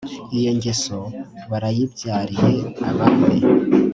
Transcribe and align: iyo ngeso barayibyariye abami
iyo 0.37 0.51
ngeso 0.57 0.99
barayibyariye 1.49 2.57
abami 2.89 3.37